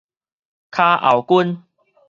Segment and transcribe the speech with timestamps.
[0.71, 1.63] 跤後筋